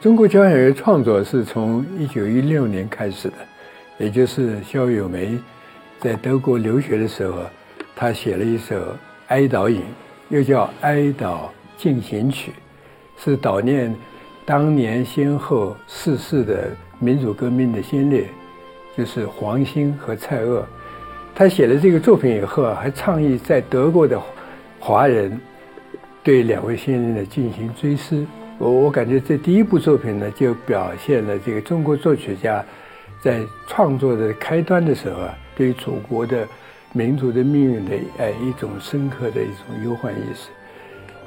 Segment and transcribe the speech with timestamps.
[0.00, 3.34] 中国交响乐创作是从一九一六年开始的，
[3.98, 5.38] 也就是肖友梅
[5.98, 7.42] 在德国留学的时候，
[7.94, 8.96] 他写了一首
[9.28, 9.82] 哀悼咏，
[10.30, 11.40] 又叫《哀悼
[11.76, 12.52] 进行曲》，
[13.22, 13.94] 是悼念
[14.46, 18.26] 当年先后逝世的民主革命的先烈，
[18.96, 20.62] 就是黄兴和蔡锷。
[21.34, 24.18] 他写了这个作品以后啊，还倡议在德国的
[24.78, 25.38] 华人
[26.24, 28.24] 对两位先人的进行追思。
[28.60, 32.62] 我我感觉这第一部作品呢，就表现了这个中国作曲家
[33.22, 36.46] 在创作的开端的时候啊，对于祖国的
[36.92, 40.50] 民族的命运的哎一种深刻的一种忧患意识，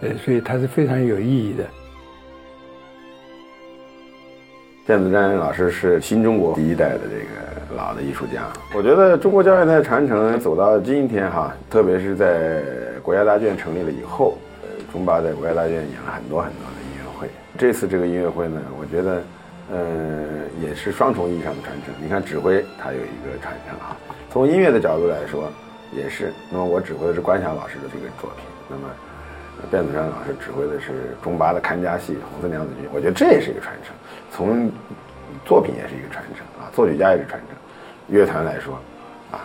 [0.00, 1.64] 呃，所以它是非常有意义的。
[4.84, 8.42] 电子战老师是新中国第一代的这个老的艺术家，
[8.74, 12.60] 我觉得中国交响乐传承走到今天哈，特别是在
[13.04, 16.80] 国家大剧院成立了以后，呃，中巴在国家大剧院演了很多很多的。
[17.20, 19.22] 会这次这个音乐会呢，我觉得，
[19.70, 21.94] 呃，也是双重意义上的传承。
[22.00, 23.94] 你看指挥，它有一个传承啊。
[24.30, 25.52] 从音乐的角度来说，
[25.92, 26.32] 也是。
[26.50, 28.88] 那么我指挥的是关晓老师的这个作品，那么
[29.70, 33.94] 卞子山老师指挥的是中巴的看家戏《红色娘子军》，我觉得这也是一个传承。
[34.32, 34.72] 从
[35.44, 37.56] 作品也是一个传承啊，作曲家也是传承。
[38.08, 38.74] 乐团来说，
[39.30, 39.44] 啊，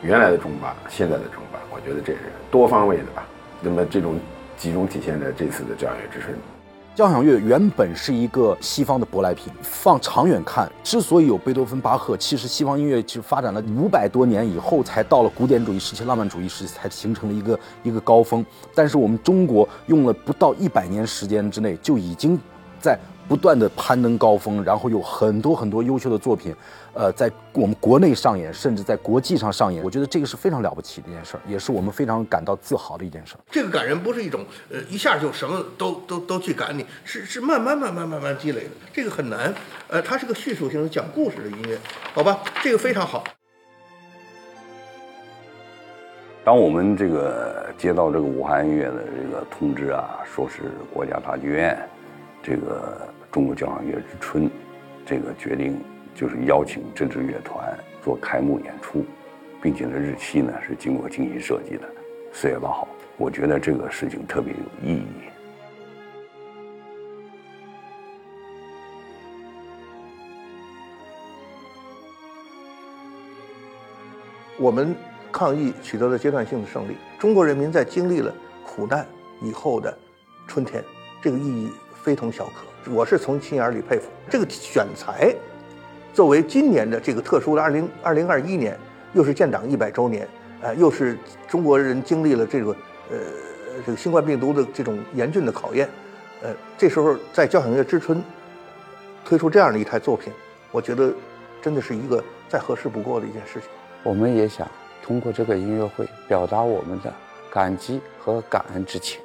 [0.00, 3.26] 原来的中巴，现在的中巴，我觉得这是多方位的吧。
[3.60, 4.18] 那么这种
[4.56, 6.34] 集中体现在这次的交响乐之春。
[6.98, 18.44] 交响乐原本是一个西方的舶来品，放长远看，之所以有贝多芬、巴赫，其实西方音乐其实发展了五百多年以后，才到了古典主义时期、浪漫主义时期，才形成了一个一个高峰。
[18.74, 22.36] 但是我们中国用了不到一百年时间之内，就已经
[22.80, 22.98] 在。
[23.28, 26.54] 不断的攀登高峰，然后有很多很多优秀的作品，
[26.94, 29.84] 呃，在我们国内上演，甚至在国际上上演。
[29.84, 33.40] 我觉得这个是非常了不起的一件事儿，也是我们非常感到自豪的一件事儿。
[33.50, 39.52] 这个感人不是一种呃一下就什么都都都去感你，是是慢慢慢慢慢慢积累的，这个很难。
[39.88, 41.78] 呃，它是个叙述性的讲故事的音乐，
[42.14, 43.22] 好吧，这个非常好。
[46.42, 50.62] 当我们这个接到这个武汉音乐的这个通知啊，说是
[50.94, 51.78] 国家大剧院
[52.42, 53.06] 这个。
[53.30, 54.50] 中国交响乐之春，
[55.04, 55.78] 这个决定
[56.14, 59.04] 就是邀请这支乐团做开幕演出，
[59.62, 61.88] 并且呢日期呢是经过精心设计的，
[62.32, 62.88] 四月八号。
[63.16, 65.04] 我觉得这个事情特别有意义。
[74.56, 74.96] 我们
[75.30, 78.34] 抗疫取得了阶段性的胜利，中国人民在经历了
[78.66, 79.06] 苦难
[79.40, 79.96] 以后的
[80.46, 80.82] 春天，
[81.22, 81.70] 这个意义
[82.02, 82.66] 非同小可。
[82.90, 85.34] 我是从心眼里佩服这个选材，
[86.12, 88.78] 作为今年的这个特殊的二零二零二一年，
[89.12, 90.26] 又是建党一百周年，
[90.62, 91.16] 呃，又是
[91.46, 92.70] 中国人经历了这个
[93.10, 93.16] 呃
[93.84, 95.88] 这个新冠病毒的这种严峻的考验，
[96.42, 98.22] 呃，这时候在交响乐之春
[99.24, 100.32] 推出这样的一台作品，
[100.70, 101.12] 我觉得
[101.60, 103.68] 真的是一个再合适不过的一件事情。
[104.02, 104.66] 我们也想
[105.02, 107.12] 通过这个音乐会表达我们的
[107.50, 109.20] 感激和感恩之情。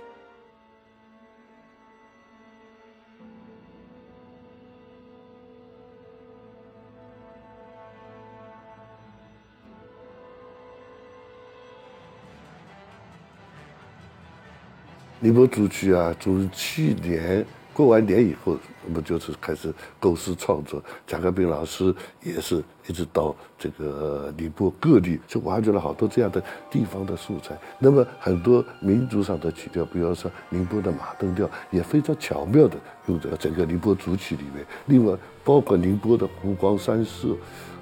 [15.24, 20.84] 尼泊主曲啊，从去年过完年以后，我们就是开始构思创作。
[21.08, 27.58] 贾克斌老师也是一直到这个宁波各地，就挖掘了好多这样的地方的素材。
[27.80, 34.66] 那么很多民族上的曲调，比如说宁波的马登调，也非常巧妙的用在整个宁波主曲里面。
[34.88, 37.30] 另外，包括宁波的湖光山色，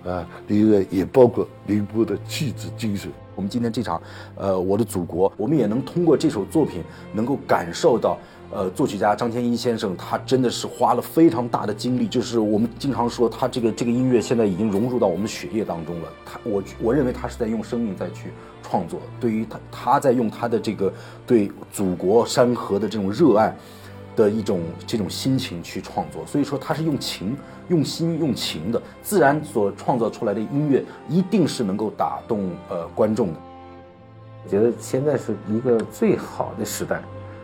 [0.07, 3.11] 啊，另外也包括宁波的气质精神。
[3.35, 4.01] 我们今天这场，
[4.35, 6.81] 呃，我的祖国，我们也能通过这首作品，
[7.13, 8.17] 能够感受到，
[8.51, 16.07] 呃，作曲家张天一先生，他真的是花了非常大的精力，就是我们经常说，他这个这个音乐现在已经融入到我们血液当中了。
[16.25, 18.31] 他，我我认为他是在用生命再去
[18.61, 20.91] 创作，对于他，他在用他的这个
[21.25, 23.55] 对祖国山河的这种热爱。
[24.15, 27.37] 的一种这种心情去创作，所以说他是用情、
[27.69, 33.39] 用心、用情的，自然所创造出来的音乐一定是能够打动呃观众的。
[34.43, 37.01] 我觉得现在是一个最好的时代。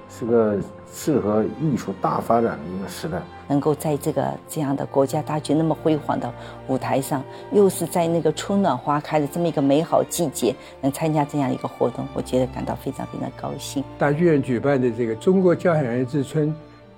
[0.10, 0.58] 是个
[0.92, 6.34] 适合艺术大发展的一个时代，能够在这个这样的国家大剧那么辉煌的
[6.68, 13.84] 舞台上，又是在那个春暖花开的这么一个美好季节，能参加这样一个活动，我觉得感到非常非常高兴。
[13.98, 16.56] 大剧院举办的这个中国交响乐之春，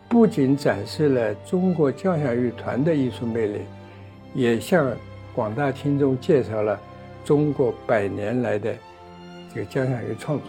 [0.07, 3.61] 不仅展示了中国交响乐团的艺术魅力，
[4.33, 4.91] 也向
[5.35, 6.79] 广大听众介绍了
[7.25, 8.73] 中国百年来的
[9.53, 10.47] 这个交响乐创作。